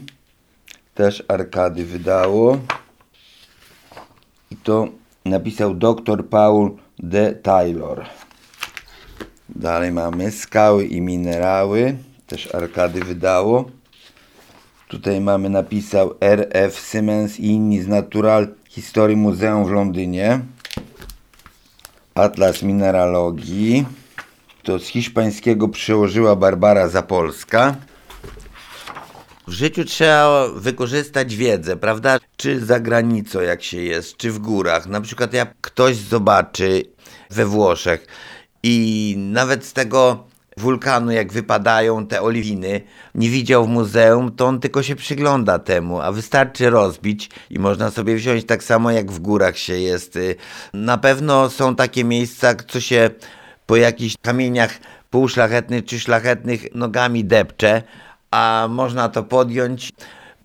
Też 0.95 1.23
Arkady 1.27 1.85
wydało. 1.85 2.57
I 4.51 4.55
to 4.55 4.87
napisał 5.27 5.74
dr 5.74 6.29
Paul 6.29 6.72
de 7.00 7.34
Taylor. 7.34 8.05
Dalej 9.50 9.91
mamy 9.91 10.31
skały 10.31 10.86
i 10.86 11.01
minerały. 11.01 11.98
Też 12.27 12.55
Arkady 12.55 13.03
wydało. 13.03 13.65
Tutaj 14.88 15.22
mamy 15.22 15.50
napisał 15.50 16.13
R.F. 16.19 16.89
Siemens 16.91 17.39
i 17.39 17.46
inni 17.46 17.81
z 17.81 17.88
Natural 17.88 18.48
History 18.69 19.15
Muzeum 19.15 19.65
w 19.65 19.72
Londynie. 19.72 20.39
Atlas 22.15 22.63
mineralogii. 22.63 23.86
To 24.63 24.79
z 24.79 24.88
hiszpańskiego 24.88 25.67
przełożyła 25.67 26.36
Barbara 26.36 26.88
Zapolska. 26.88 27.75
W 29.48 29.51
życiu 29.51 29.86
trzeba 29.86 30.48
wykorzystać 30.56 31.36
wiedzę, 31.36 31.77
prawda? 31.77 32.20
Czy 32.38 32.66
za 32.66 32.80
granicą, 32.80 33.42
jak 33.42 33.63
się 33.63 33.82
jest, 33.82 34.18
czy 34.18 34.32
w 34.32 34.39
górach. 34.39 34.88
Na 34.88 35.01
przykład, 35.01 35.34
jak 35.34 35.54
ktoś 35.62 35.96
zobaczy 35.96 36.84
we 37.30 37.46
Włoszech 37.46 38.08
i 38.63 39.16
nawet 39.18 39.66
z 39.66 39.74
tego 39.74 40.24
wulkanu, 40.58 41.12
jak 41.12 41.32
wypadają 41.32 42.08
te 42.08 42.22
oliwiny, 42.22 42.82
nie 43.16 43.30
widział 43.30 43.66
w 43.66 43.70
muzeum, 43.70 44.32
to 44.32 44.46
on 44.46 44.60
tylko 44.60 44.84
się 44.84 44.96
przygląda 44.96 45.60
temu, 45.60 46.01
a 46.01 46.12
wystarczy 46.12 46.70
rozbić 46.70 47.30
i 47.50 47.60
można 47.60 47.92
sobie 47.92 48.16
wziąć 48.16 48.46
tak 48.46 48.63
samo 48.63 48.92
jak 48.92 49.12
w 49.12 49.20
górach 49.20 49.58
się 49.58 49.74
jest. 49.74 50.20
Na 50.74 50.98
pewno 50.98 51.50
są 51.50 51.75
takie 51.75 52.04
miejsca, 52.04 52.56
co 52.68 52.80
się 52.80 53.10
po 53.66 53.75
jakichś 53.75 54.16
kamieniach 54.22 54.80
półszlachetnych 55.10 55.86
czy 55.86 56.00
szlachetnych 56.00 56.75
nogami 56.75 57.25
depcze, 57.25 57.84
a 58.31 58.67
można 58.69 59.10
to 59.10 59.24
podjąć 59.24 59.91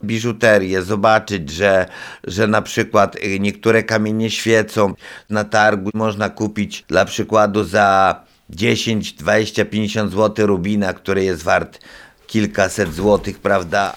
biżuterię, 0.05 0.83
zobaczyć, 0.83 1.51
że, 1.51 1.87
że 2.25 2.47
na 2.47 2.63
przykład 2.63 3.17
y, 3.17 3.41
niektóre 3.41 3.83
kamienie 3.83 4.31
świecą 4.31 4.95
na 5.31 5.45
targu. 5.45 5.91
Można 5.95 6.29
kupić 6.29 6.85
dla 6.89 7.05
przykładu 7.05 7.65
za 7.65 8.21
10, 8.51 9.13
20, 9.13 9.65
50 9.65 10.13
zł 10.13 10.47
rubina, 10.47 10.93
który 10.93 11.25
jest 11.25 11.43
wart 11.43 11.79
kilkaset 12.27 12.95
złotych, 12.95 13.39
prawda? 13.39 13.97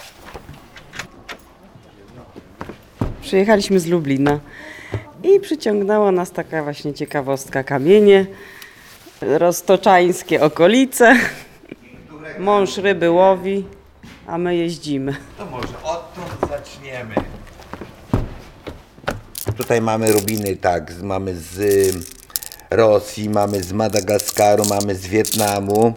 Przyjechaliśmy 3.22 3.80
z 3.80 3.88
Lublina 3.88 4.39
i 5.24 5.39
przyciągnęła 5.39 6.12
nas 6.12 6.32
taka 6.32 6.63
właśnie 6.63 6.94
ciekawostka 6.94 7.63
kamienie, 7.63 8.25
roztoczańskie 9.22 10.42
okolice. 10.42 11.15
Mąż 12.39 12.77
ryby 12.77 13.12
łowi, 13.12 13.65
a 14.27 14.38
my 14.38 14.56
jeździmy. 14.56 15.15
To 15.38 15.46
może 15.46 15.68
odtąd 15.84 16.51
zaczniemy. 16.51 17.15
Tutaj 19.58 19.82
mamy 19.82 20.12
rubiny, 20.12 20.56
tak, 20.56 20.92
z- 20.92 21.01
mamy 21.01 21.36
z 21.36 21.60
y, 21.60 21.94
Rosji, 22.70 23.30
mamy 23.30 23.63
z 23.63 23.72
Madagaskaru, 23.74 24.65
mamy 24.65 24.96
z 24.96 25.08
Wietnamu. 25.08 25.94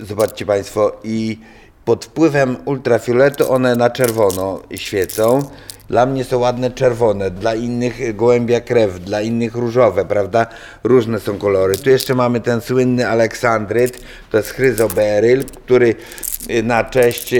Zobaczcie 0.00 0.46
Państwo, 0.46 0.92
i 1.04 1.38
pod 1.84 2.04
wpływem 2.04 2.56
ultrafioletu 2.64 3.52
one 3.52 3.76
na 3.76 3.90
czerwono 3.90 4.60
świecą. 4.76 5.42
Dla 5.88 6.06
mnie 6.06 6.24
są 6.24 6.38
ładne 6.38 6.70
czerwone, 6.70 7.30
dla 7.30 7.54
innych 7.54 8.16
gołębia 8.16 8.60
krew, 8.60 9.00
dla 9.00 9.20
innych 9.20 9.54
różowe, 9.54 10.04
prawda? 10.04 10.46
Różne 10.84 11.20
są 11.20 11.38
kolory. 11.38 11.76
Tu 11.76 11.90
jeszcze 11.90 12.14
mamy 12.14 12.40
ten 12.40 12.60
słynny 12.60 13.08
aleksandryt, 13.08 14.02
to 14.30 14.36
jest 14.36 14.50
chryzoberyl, 14.50 15.44
który 15.44 15.94
y, 16.50 16.62
na 16.62 16.84
cześć 16.84 17.34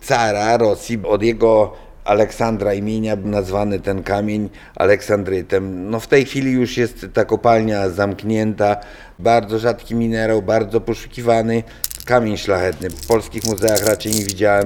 cara 0.00 0.56
Rosji, 0.56 1.00
od 1.04 1.22
jego 1.22 1.72
Aleksandra 2.04 2.74
imienia 2.74 3.16
nazwany 3.16 3.80
ten 3.80 4.02
kamień 4.02 4.48
Aleksandrytem. 4.76 5.90
No 5.90 6.00
w 6.00 6.06
tej 6.06 6.24
chwili 6.24 6.52
już 6.52 6.76
jest 6.76 7.06
ta 7.14 7.24
kopalnia 7.24 7.90
zamknięta, 7.90 8.76
bardzo 9.18 9.58
rzadki 9.58 9.94
minerał, 9.94 10.42
bardzo 10.42 10.80
poszukiwany 10.80 11.62
kamień 12.04 12.36
szlachetny. 12.36 12.90
W 12.90 13.06
polskich 13.06 13.44
muzeach 13.44 13.86
raczej 13.86 14.12
nie 14.12 14.24
widziałem 14.24 14.64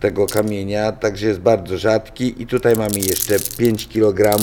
tego 0.00 0.26
kamienia, 0.26 0.92
także 0.92 1.26
jest 1.26 1.40
bardzo 1.40 1.78
rzadki 1.78 2.42
i 2.42 2.46
tutaj 2.46 2.74
mamy 2.76 2.98
jeszcze 2.98 3.36
5 3.58 3.88
kg 3.88 4.38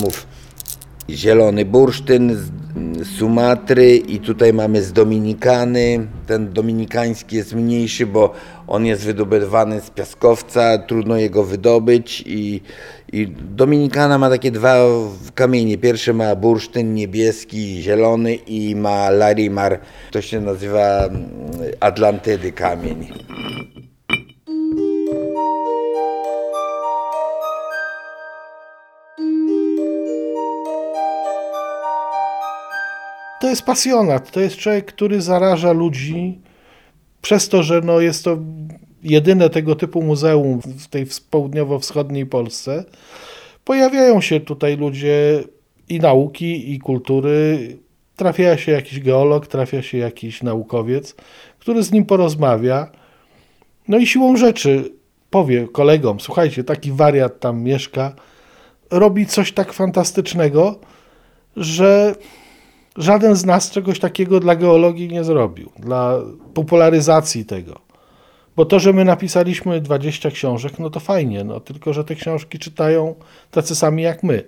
zielony 1.10 1.66
bursztyn 1.66 2.36
z 2.36 2.62
z 3.02 3.18
Sumatry 3.18 3.96
i 3.98 4.20
tutaj 4.20 4.54
mamy 4.54 4.84
z 4.84 4.94
Dominikany. 4.94 6.08
Ten 6.28 6.54
dominikański 6.54 7.36
jest 7.36 7.54
mniejszy, 7.54 8.06
bo 8.06 8.34
on 8.68 8.86
jest 8.86 9.04
wydobywany 9.04 9.82
z 9.82 9.90
piaskowca, 9.90 10.78
trudno 10.78 11.18
jego 11.18 11.44
wydobyć 11.44 12.24
i, 12.28 12.62
i 13.14 13.28
Dominikana 13.56 14.18
ma 14.18 14.30
takie 14.30 14.52
dwa 14.52 14.76
kamienie. 15.36 15.78
Pierwszy 15.78 16.14
ma 16.14 16.36
bursztyn 16.36 16.94
niebieski, 16.94 17.82
zielony 17.82 18.36
i 18.36 18.76
ma 18.76 19.10
larimar. 19.10 19.80
To 20.12 20.22
się 20.22 20.42
nazywa 20.42 21.06
mm, 21.06 21.30
Atlantydy 21.80 22.52
kamień. 22.52 23.08
To 33.42 33.50
jest 33.50 33.64
pasjonat, 33.64 34.32
to 34.32 34.40
jest 34.40 34.58
człowiek, 34.58 34.86
który 34.86 35.22
zaraża 35.22 35.72
ludzi 35.72 36.40
przez 37.22 37.50
to, 37.50 37.64
że 37.64 37.82
no 37.82 38.00
jest 38.00 38.24
to 38.24 38.38
jedyne 39.04 39.50
tego 39.50 39.76
typu 39.76 40.02
muzeum 40.02 40.62
w 40.62 40.88
tej 40.88 41.06
ws- 41.06 41.22
południowo-wschodniej 41.30 42.26
Polsce. 42.26 42.86
Pojawiają 43.66 44.22
się 44.22 44.40
tutaj 44.40 44.78
ludzie 44.78 45.44
i 45.90 46.00
nauki, 46.00 46.74
i 46.74 46.80
kultury. 46.80 47.78
Trafia 48.16 48.58
się 48.58 48.72
jakiś 48.72 49.00
geolog, 49.00 49.48
trafia 49.48 49.82
się 49.82 49.98
jakiś 49.98 50.44
naukowiec, 50.44 51.16
który 51.60 51.84
z 51.84 51.92
nim 51.92 52.06
porozmawia. 52.06 52.92
No 53.88 53.98
i 53.98 54.08
siłą 54.08 54.38
rzeczy 54.38 54.92
powie 55.30 55.68
kolegom: 55.68 56.20
Słuchajcie, 56.20 56.64
taki 56.64 56.92
wariat 56.92 57.40
tam 57.40 57.64
mieszka, 57.64 58.16
robi 58.92 59.26
coś 59.26 59.52
tak 59.52 59.74
fantastycznego, 59.74 60.80
że 61.56 62.16
żaden 62.98 63.36
z 63.36 63.46
nas 63.46 63.72
czegoś 63.72 64.00
takiego 64.00 64.40
dla 64.40 64.56
geologii 64.56 65.08
nie 65.08 65.24
zrobił, 65.24 65.70
dla 65.80 66.20
popularyzacji 66.54 67.46
tego. 67.46 67.92
Bo 68.56 68.66
to, 68.66 68.80
że 68.80 68.94
my 68.94 69.06
napisaliśmy 69.06 69.82
20 69.82 70.32
książek, 70.32 70.80
no 70.80 70.90
to 70.90 71.00
fajnie, 71.00 71.44
no 71.44 71.60
tylko 71.60 71.94
że 71.94 72.04
te 72.04 72.16
książki 72.16 72.60
czytają 72.60 73.16
tacy 73.52 73.76
sami 73.76 74.04
jak 74.04 74.24
my. 74.24 74.44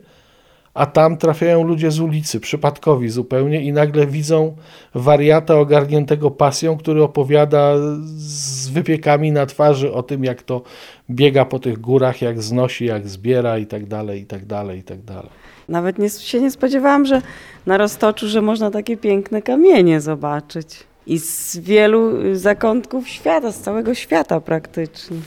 A 0.73 0.85
tam 0.85 1.17
trafiają 1.17 1.63
ludzie 1.63 1.91
z 1.91 1.99
ulicy, 1.99 2.39
przypadkowi 2.39 3.09
zupełnie, 3.09 3.61
i 3.61 3.73
nagle 3.73 4.07
widzą 4.07 4.55
wariata 4.95 5.59
ogarniętego 5.59 6.31
pasją, 6.31 6.77
który 6.77 7.03
opowiada 7.03 7.73
z 8.05 8.69
wypiekami 8.69 9.31
na 9.31 9.45
twarzy 9.45 9.93
o 9.93 10.03
tym, 10.03 10.23
jak 10.23 10.43
to 10.43 10.61
biega 11.09 11.45
po 11.45 11.59
tych 11.59 11.79
górach, 11.79 12.21
jak 12.21 12.41
znosi, 12.41 12.85
jak 12.85 13.07
zbiera 13.07 13.57
i 13.57 13.65
tak 13.65 13.85
dalej, 13.85 14.21
i 14.21 14.25
tak 14.25 14.45
dalej, 14.45 14.79
i 14.79 14.83
tak 14.83 15.01
dalej. 15.01 15.29
Nawet 15.69 15.99
nie, 15.99 16.09
się 16.09 16.41
nie 16.41 16.51
spodziewałam, 16.51 17.05
że 17.05 17.21
na 17.65 17.77
Roztoczu, 17.77 18.27
że 18.27 18.41
można 18.41 18.71
takie 18.71 18.97
piękne 18.97 19.41
kamienie 19.41 20.01
zobaczyć. 20.01 20.83
I 21.07 21.19
z 21.19 21.57
wielu 21.57 22.21
y, 22.25 22.39
zakątków 22.39 23.09
świata, 23.09 23.51
z 23.51 23.59
całego 23.59 23.93
świata 23.93 24.39
praktycznie. 24.41 25.17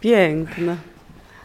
Piękne. 0.00 0.76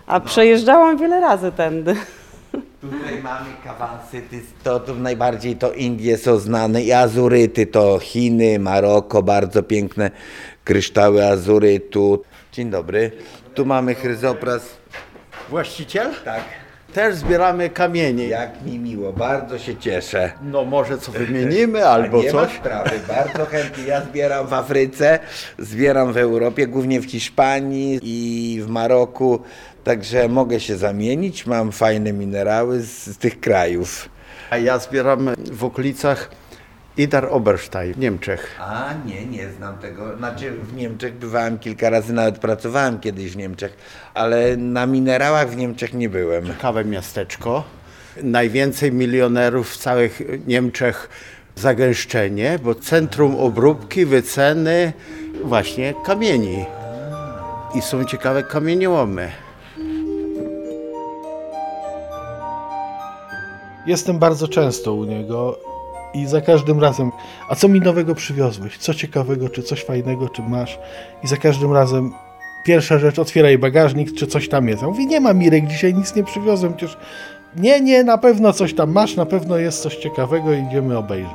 A 0.08 0.20
przejeżdżałam 0.20 0.98
wiele 0.98 1.20
razy 1.20 1.52
tędy. 1.52 1.96
Tutaj 2.82 3.22
mamy 3.24 3.50
kawansyty, 3.64 4.42
to, 4.64 4.80
to 4.80 4.96
najbardziej 4.96 5.56
to 5.56 5.74
Indie 5.74 6.18
są 6.18 6.38
znane 6.38 6.84
i 6.84 6.92
azuryty 6.92 7.66
to 7.66 8.00
Chiny, 8.00 8.60
Maroko, 8.60 9.24
bardzo 9.24 9.64
piękne 9.64 10.12
kryształy 10.64 11.26
azurytu. 11.26 12.24
Dzień 12.52 12.70
dobry, 12.70 13.12
tu 13.56 13.66
mamy 13.66 13.96
chryzopras. 13.96 14.70
Właściciel? 15.50 16.12
Tak, 16.26 16.44
Też 16.94 17.16
zbieramy 17.16 17.70
kamienie. 17.70 18.28
jak 18.28 18.66
mi 18.66 18.80
miło, 18.80 19.14
bardzo 19.14 19.60
się 19.60 19.76
cieszę. 19.76 20.32
No 20.44 20.66
może 20.66 20.98
co 20.98 21.12
wymienimy 21.12 21.86
albo 21.96 22.22
nie 22.22 22.32
coś. 22.32 22.54
ma 22.54 22.60
sprawy, 22.60 23.00
bardzo 23.08 23.46
chętnie. 23.46 23.84
Ja 23.84 24.02
zbieram 24.02 24.48
w 24.48 24.54
Afryce, 24.54 25.20
zbieram 25.60 26.14
w 26.14 26.18
Europie, 26.18 26.68
głównie 26.68 27.02
w 27.02 27.06
Hiszpanii 27.06 28.00
i 28.04 28.62
w 28.62 28.68
Maroku, 28.68 29.40
także 29.84 30.28
mogę 30.28 30.60
się 30.60 30.78
zamienić, 30.78 31.46
mam 31.46 31.72
fajne 31.72 32.14
minerały 32.14 32.82
z, 32.82 33.08
z 33.08 33.18
tych 33.18 33.40
krajów. 33.40 34.10
A 34.50 34.58
ja 34.58 34.80
zbieram 34.80 35.30
w 35.52 35.64
okolicach 35.64 36.30
Idar 36.98 37.28
Oberstein 37.32 37.94
w 37.94 37.98
Niemczech. 37.98 38.60
A 38.60 38.94
nie, 39.06 39.26
nie 39.26 39.50
znam 39.50 39.78
tego. 39.78 40.18
Znaczy 40.18 40.52
w 40.52 40.74
Niemczech 40.76 41.14
bywałem 41.14 41.60
kilka 41.60 41.90
razy, 41.90 42.14
nawet 42.14 42.38
pracowałem 42.38 43.00
kiedyś 43.00 43.32
w 43.32 43.38
Niemczech, 43.38 43.78
ale 44.14 44.58
na 44.58 44.86
minerałach 44.86 45.50
w 45.50 45.56
Niemczech 45.56 45.94
nie 45.94 46.10
byłem. 46.10 46.48
Ciekawe 46.48 46.86
miasteczko. 46.86 47.64
Najwięcej 48.24 48.92
milionerów 48.92 49.72
w 49.72 49.78
całych 49.78 50.22
Niemczech 50.48 51.10
zagęszczenie, 51.56 52.60
bo 52.64 52.76
centrum 52.76 53.36
obróbki, 53.36 54.06
wyceny 54.06 54.94
właśnie 55.44 55.94
kamieni. 56.06 56.66
I 57.76 57.82
są 57.82 58.06
ciekawe 58.06 58.44
kamieniołomy. 58.44 59.32
Jestem 63.86 64.20
bardzo 64.20 64.48
często 64.48 64.94
u 64.94 65.06
niego 65.06 65.73
i 66.14 66.26
za 66.26 66.42
każdym 66.42 66.80
razem, 66.80 67.12
a 67.50 67.56
co 67.56 67.68
mi 67.68 67.80
nowego 67.80 68.16
przywiozłeś? 68.16 68.78
Co 68.78 68.94
ciekawego, 68.94 69.50
czy 69.50 69.64
coś 69.64 69.84
fajnego, 69.84 70.30
czy 70.30 70.42
masz? 70.42 70.80
I 71.24 71.28
za 71.28 71.38
każdym 71.38 71.74
razem 71.74 72.12
pierwsza 72.64 73.00
rzecz, 73.00 73.20
otwieraj 73.20 73.58
bagażnik, 73.58 74.14
czy 74.14 74.28
coś 74.28 74.50
tam 74.50 74.68
jest. 74.68 74.82
Ja 74.82 74.88
mówię, 74.88 75.06
nie 75.06 75.20
ma 75.20 75.34
Mirek, 75.34 75.68
dzisiaj 75.68 75.94
nic 75.94 76.16
nie 76.16 76.24
przywiozłem, 76.24 76.74
przecież 76.74 76.98
nie, 77.56 77.82
nie, 77.82 78.04
na 78.04 78.18
pewno 78.18 78.54
coś 78.54 78.74
tam 78.74 78.92
masz, 78.92 79.16
na 79.16 79.26
pewno 79.26 79.58
jest 79.58 79.82
coś 79.82 79.96
ciekawego, 79.96 80.54
idziemy 80.54 80.98
obejrzeć. 80.98 81.32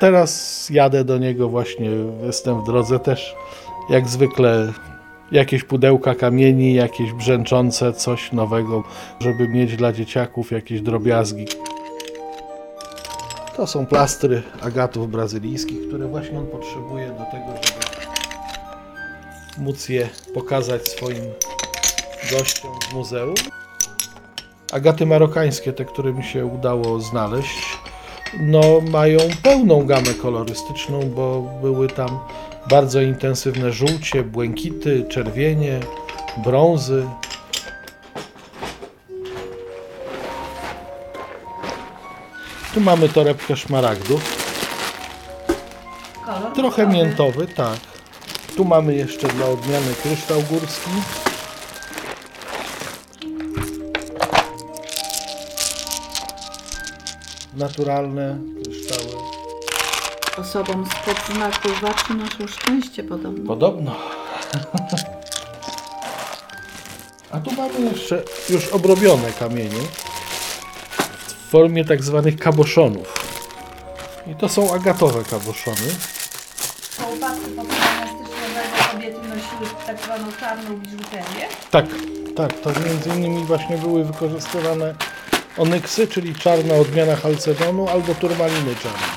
Teraz 0.00 0.70
jadę 0.70 1.04
do 1.04 1.18
niego 1.18 1.48
właśnie, 1.48 1.90
jestem 2.26 2.60
w 2.60 2.66
drodze 2.66 2.98
też, 2.98 3.34
jak 3.90 4.08
zwykle 4.08 4.72
jakieś 5.32 5.64
pudełka 5.64 6.14
kamieni, 6.14 6.74
jakieś 6.74 7.12
brzęczące, 7.12 7.92
coś 7.92 8.32
nowego, 8.32 8.84
żeby 9.20 9.48
mieć 9.48 9.76
dla 9.76 9.92
dzieciaków 9.92 10.52
jakieś 10.52 10.80
drobiazgi. 10.80 11.46
To 13.56 13.66
są 13.66 13.86
plastry 13.86 14.42
agatów 14.62 15.10
brazylijskich, 15.10 15.88
które 15.88 16.06
właśnie 16.06 16.38
on 16.38 16.46
potrzebuje 16.46 17.08
do 17.08 17.24
tego, 17.24 17.46
żeby 17.62 17.84
móc 19.58 19.88
je 19.88 20.08
pokazać 20.34 20.88
swoim 20.88 21.24
gościom 22.30 22.70
w 22.90 22.94
muzeum. 22.94 23.34
Agaty 24.72 25.06
marokańskie, 25.06 25.72
te, 25.72 25.84
które 25.84 26.12
mi 26.12 26.24
się 26.24 26.46
udało 26.46 27.00
znaleźć, 27.00 27.78
no 28.40 28.80
mają 28.80 29.18
pełną 29.42 29.86
gamę 29.86 30.14
kolorystyczną, 30.22 31.00
bo 31.00 31.42
były 31.62 31.88
tam 31.88 32.18
bardzo 32.70 33.00
intensywne 33.00 33.72
żółcie, 33.72 34.22
błękity, 34.22 35.04
czerwienie, 35.08 35.80
brązy. 36.44 37.06
Tu 42.74 42.80
mamy 42.80 43.08
torebkę 43.08 43.56
szmaragdów. 43.56 44.44
Trochę 46.54 46.86
miętowy, 46.86 47.46
tak. 47.46 47.78
Tu 48.56 48.64
mamy 48.64 48.94
jeszcze 48.94 49.28
dla 49.28 49.46
odmiany 49.46 49.94
kryształ 50.02 50.42
górski. 50.42 50.90
Naturalne 57.56 58.38
kryształy. 58.64 59.12
Osobom 60.38 60.86
spod 60.86 61.36
znaku 61.36 61.68
VAT 61.82 62.02
przynoszą 62.02 62.46
szczęście 62.46 63.04
podobno. 63.04 63.46
Podobno. 63.46 63.96
A 67.30 67.40
tu 67.40 67.52
mamy 67.52 67.80
jeszcze 67.80 68.22
już 68.50 68.68
obrobione 68.68 69.32
kamienie 69.32 69.80
formie 71.54 71.84
tak 71.84 72.02
zwanych 72.02 72.36
kaboszonów. 72.36 73.14
I 74.26 74.34
to 74.34 74.48
są 74.48 74.74
agatowe 74.74 75.24
kaboszony. 75.24 75.88
Po 76.98 77.06
upadku 77.06 77.50
powstania 77.56 78.06
styczniowego 78.06 78.92
kobiety 78.92 79.18
nosiły 79.28 79.82
tak 79.86 80.00
zwaną 80.00 80.32
czarną 80.40 80.76
biżuterię. 80.76 81.46
Tak, 81.70 81.86
tak, 82.36 82.52
to 82.52 82.70
między 82.80 83.08
innymi 83.08 83.44
właśnie 83.44 83.78
były 83.78 84.04
wykorzystywane 84.04 84.94
onyksy, 85.58 86.08
czyli 86.08 86.34
czarna 86.34 86.74
odmiana 86.74 87.16
halcedonu 87.16 87.88
albo 87.88 88.14
turmaliny 88.14 88.76
czarnej. 88.82 89.10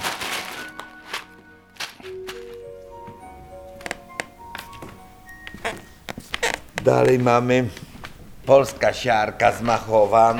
Dalej 6.83 7.19
mamy 7.19 7.69
polska 8.45 8.93
siarka 8.93 9.51
z 9.51 9.61
Machowa. 9.61 10.35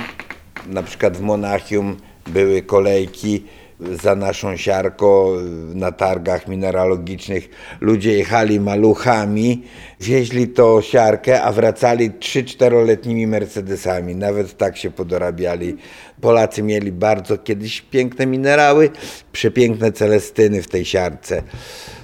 Na 0.68 0.84
przykład 0.84 1.18
w 1.18 1.22
Monachium 1.22 1.98
były 2.28 2.62
kolejki 2.62 3.44
za 3.80 4.16
naszą 4.16 4.58
siarką 4.58 5.32
na 5.74 5.92
targach 5.92 6.48
mineralogicznych. 6.48 7.50
Ludzie 7.82 8.14
jechali 8.14 8.60
maluchami, 8.60 9.64
wieźli 10.00 10.48
to 10.48 10.82
siarkę, 10.82 11.42
a 11.42 11.52
wracali 11.52 12.12
3-4-letnimi 12.12 13.28
Mercedesami. 13.28 14.16
Nawet 14.16 14.58
tak 14.58 14.78
się 14.78 14.92
podorabiali. 14.92 15.78
Polacy 16.22 16.64
mieli 16.64 16.92
bardzo 16.92 17.38
kiedyś 17.38 17.82
piękne 17.82 18.26
minerały, 18.26 18.90
przepiękne 19.32 19.92
celestyny 19.92 20.62
w 20.62 20.68
tej 20.68 20.86
siarce. 20.86 21.44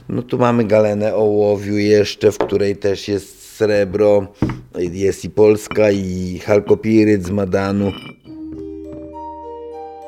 No 0.10 0.21
tu 0.21 0.38
mamy 0.38 0.63
galenę 0.63 1.15
ołowiu 1.15 1.78
jeszcze, 1.78 2.32
w 2.32 2.38
której 2.38 2.76
też 2.76 3.08
jest 3.08 3.56
srebro, 3.56 4.28
jest 4.80 5.26
i 5.26 5.30
polska, 5.30 5.91
i 5.91 6.39
halkopiryt 6.45 7.26
z 7.26 7.30
Madanu. 7.30 7.91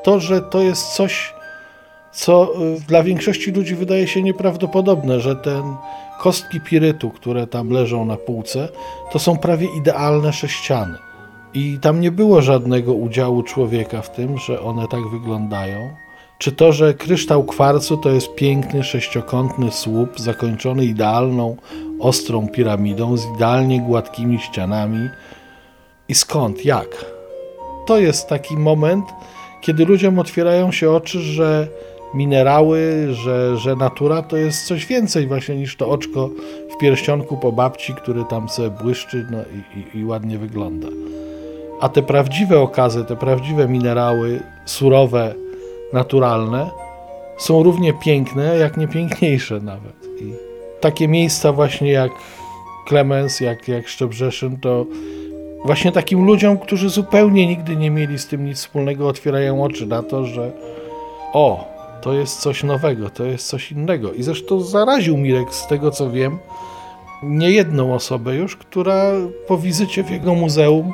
To, 0.05 0.19
że 0.19 0.41
to 0.41 0.61
jest 0.61 0.93
coś, 0.93 1.33
co 2.11 2.53
y, 2.77 2.81
dla 2.87 3.03
większości 3.03 3.51
ludzi 3.51 3.75
wydaje 3.75 4.07
się 4.07 4.23
nieprawdopodobne, 4.23 5.19
że 5.19 5.35
ten 5.35 5.63
kostki 6.19 6.61
pirytu, 6.61 7.09
które 7.09 7.47
tam 7.47 7.69
leżą 7.69 8.05
na 8.05 8.17
półce, 8.17 8.69
to 9.11 9.19
są 9.19 9.37
prawie 9.37 9.67
idealne 9.77 10.33
sześciany. 10.33 10.97
I 11.53 11.79
tam 11.81 12.01
nie 12.01 12.11
było 12.11 12.41
żadnego 12.41 12.93
udziału 12.93 13.43
człowieka 13.43 14.01
w 14.01 14.09
tym, 14.09 14.37
że 14.37 14.61
one 14.61 14.87
tak 14.87 15.09
wyglądają. 15.11 15.89
Czy 16.37 16.51
to, 16.51 16.73
że 16.73 16.93
kryształ 16.93 17.43
kwarcu 17.43 17.97
to 17.97 18.09
jest 18.09 18.35
piękny 18.35 18.83
sześciokątny 18.83 19.71
słup 19.71 20.19
zakończony 20.19 20.85
idealną, 20.85 21.55
ostrą 21.99 22.47
piramidą 22.47 23.17
z 23.17 23.25
idealnie 23.35 23.81
gładkimi 23.81 24.39
ścianami. 24.39 25.09
I 26.09 26.15
skąd, 26.15 26.65
jak? 26.65 27.05
To 27.87 27.97
jest 27.97 28.27
taki 28.27 28.57
moment, 28.57 29.05
kiedy 29.65 29.85
ludziom 29.85 30.19
otwierają 30.19 30.71
się 30.71 30.91
oczy, 30.91 31.19
że 31.19 31.67
minerały, 32.13 33.07
że, 33.11 33.57
że 33.57 33.75
natura 33.75 34.21
to 34.21 34.37
jest 34.37 34.65
coś 34.65 34.85
więcej 34.85 35.27
właśnie 35.27 35.55
niż 35.55 35.75
to 35.75 35.89
oczko 35.89 36.29
w 36.75 36.77
pierścionku 36.77 37.37
po 37.37 37.51
babci, 37.51 37.93
który 37.93 38.23
tam 38.29 38.49
sobie 38.49 38.69
błyszczy 38.69 39.27
no 39.31 39.37
i, 39.41 39.79
i, 39.79 39.99
i 39.99 40.05
ładnie 40.05 40.37
wygląda. 40.37 40.87
A 41.81 41.89
te 41.89 42.01
prawdziwe 42.01 42.59
okazy, 42.59 43.05
te 43.05 43.15
prawdziwe 43.15 43.67
minerały, 43.67 44.39
surowe, 44.65 45.35
naturalne, 45.93 46.69
są 47.37 47.63
równie 47.63 47.93
piękne, 47.93 48.57
jak 48.57 48.77
nie 48.77 48.87
piękniejsze 48.87 49.59
nawet. 49.59 50.05
I 50.21 50.33
takie 50.81 51.07
miejsca 51.07 51.51
właśnie 51.51 51.91
jak 51.91 52.11
Klemens, 52.87 53.39
jak, 53.39 53.67
jak 53.67 53.87
Szczebrzeszyn, 53.87 54.57
to 54.57 54.85
właśnie 55.65 55.91
takim 55.91 56.25
ludziom, 56.25 56.57
którzy 56.57 56.89
zupełnie 56.89 57.47
nigdy 57.47 57.75
nie 57.75 57.91
mieli 57.91 58.19
z 58.19 58.27
tym 58.27 58.45
nic 58.45 58.57
wspólnego, 58.57 59.07
otwierają 59.07 59.63
oczy 59.63 59.85
na 59.85 60.03
to, 60.03 60.25
że 60.25 60.51
o, 61.33 61.67
to 62.01 62.13
jest 62.13 62.39
coś 62.39 62.63
nowego, 62.63 63.09
to 63.09 63.23
jest 63.25 63.47
coś 63.47 63.71
innego. 63.71 64.13
I 64.13 64.23
zresztą 64.23 64.61
zaraził 64.61 65.17
Mirek, 65.17 65.53
z 65.53 65.67
tego 65.67 65.91
co 65.91 66.11
wiem, 66.11 66.39
niejedną 67.23 67.93
osobę 67.93 68.35
już, 68.35 68.55
która 68.57 69.11
po 69.47 69.57
wizycie 69.57 70.03
w 70.03 70.11
jego 70.11 70.35
muzeum 70.35 70.93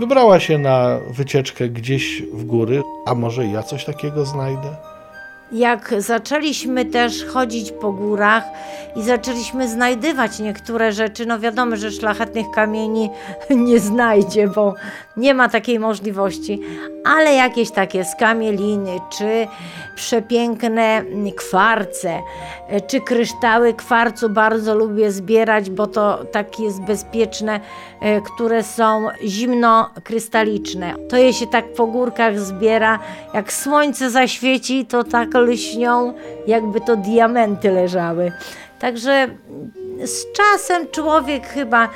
wybrała 0.00 0.40
się 0.40 0.58
na 0.58 0.98
wycieczkę 1.10 1.68
gdzieś 1.68 2.22
w 2.32 2.44
góry, 2.44 2.82
a 3.06 3.14
może 3.14 3.46
ja 3.46 3.62
coś 3.62 3.84
takiego 3.84 4.24
znajdę? 4.24 4.76
Jak 5.52 5.94
zaczęliśmy 5.98 6.84
też 6.84 7.24
chodzić 7.24 7.72
po 7.72 7.92
górach 7.92 8.44
i 8.96 9.02
zaczęliśmy 9.02 9.68
znajdywać 9.68 10.38
niektóre 10.38 10.92
rzeczy, 10.92 11.26
no 11.26 11.38
wiadomo, 11.38 11.76
że 11.76 11.90
szlachetnych 11.90 12.46
kamieni 12.54 13.10
nie 13.50 13.80
znajdzie, 13.80 14.48
bo 14.48 14.74
nie 15.16 15.34
ma 15.34 15.48
takiej 15.48 15.78
możliwości, 15.78 16.60
ale 17.10 17.34
jakieś 17.34 17.70
takie 17.70 18.04
skamieliny, 18.04 19.00
czy 19.10 19.46
przepiękne 19.94 21.02
kwarce, 21.36 22.18
czy 22.86 23.00
kryształy 23.00 23.74
kwarcu 23.74 24.28
bardzo 24.28 24.74
lubię 24.74 25.12
zbierać, 25.12 25.70
bo 25.70 25.86
to 25.86 26.24
takie 26.32 26.64
jest 26.64 26.82
bezpieczne, 26.82 27.60
e, 28.00 28.20
które 28.20 28.62
są 28.62 29.08
zimnokrystaliczne. 29.24 30.94
To 31.08 31.16
je 31.16 31.32
się 31.32 31.46
tak 31.46 31.72
po 31.72 31.86
górkach 31.86 32.40
zbiera, 32.40 32.98
jak 33.34 33.52
słońce 33.52 34.10
zaświeci, 34.10 34.86
to 34.86 35.04
tak 35.04 35.34
lśnią, 35.34 36.14
jakby 36.46 36.80
to 36.80 36.96
diamenty 36.96 37.70
leżały. 37.70 38.32
Także 38.78 39.28
z 40.04 40.32
czasem 40.32 40.88
człowiek 40.90 41.46
chyba 41.46 41.88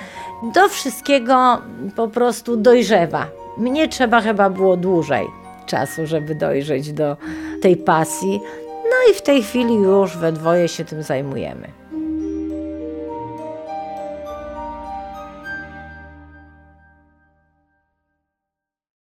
do 0.55 0.69
wszystkiego 0.69 1.63
po 1.97 2.09
prostu 2.09 2.57
dojrzewa. 2.57 3.44
Mnie 3.57 3.89
trzeba 3.89 4.21
chyba 4.21 4.51
było 4.51 4.77
dłużej 4.77 5.27
czasu, 5.67 6.07
żeby 6.07 6.35
dojrzeć 6.35 6.93
do 6.93 7.17
tej 7.63 7.77
pasji. 7.77 8.41
No 8.85 9.13
i 9.13 9.15
w 9.15 9.23
tej 9.23 9.43
chwili 9.43 9.75
już 9.75 10.17
we 10.17 10.33
dwoje 10.33 10.69
się 10.69 10.85
tym 10.85 11.03
zajmujemy. 11.03 11.84